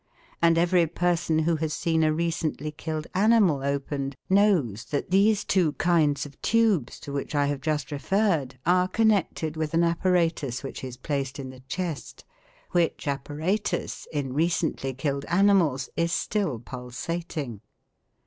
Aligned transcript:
And 0.41 0.57
every 0.57 0.87
person 0.87 1.37
who 1.37 1.57
has 1.57 1.75
seen 1.75 2.03
a 2.03 2.11
recently 2.11 2.71
killed 2.71 3.05
animal 3.13 3.61
opened 3.61 4.15
knows 4.31 4.85
that 4.85 5.11
these 5.11 5.43
two 5.45 5.73
kinds 5.73 6.25
of 6.25 6.41
tubes 6.41 6.99
to 7.01 7.13
which 7.13 7.35
I 7.35 7.45
have 7.45 7.61
just 7.61 7.91
referred, 7.91 8.57
are 8.65 8.87
connected 8.87 9.55
with 9.55 9.75
an 9.75 9.83
apparatus 9.83 10.63
which 10.63 10.83
is 10.83 10.97
placed 10.97 11.37
in 11.37 11.51
the 11.51 11.59
chest, 11.67 12.25
which 12.71 13.07
apparatus, 13.07 14.07
in 14.11 14.33
recently 14.33 14.95
killed 14.95 15.23
animals, 15.25 15.87
is 15.95 16.11
still 16.11 16.57
pulsating. 16.57 17.61